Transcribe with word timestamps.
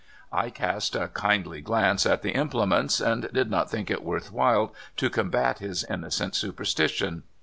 I 0.31 0.49
cast 0.49 0.95
a 0.95 1.09
kindly 1.09 1.61
glance 1.61 2.07
at 2.07 2.23
the 2.23 2.31
implements, 2.31 2.99
and 2.99 3.29
did 3.31 3.51
not 3.51 3.69
think 3.69 3.91
it 3.91 4.01
worth 4.01 4.31
while 4.31 4.73
to 4.97 5.11
combat 5.11 5.59
his 5.59 5.85
inno 5.87 6.11
cent 6.11 6.33
superstition. 6.33 7.21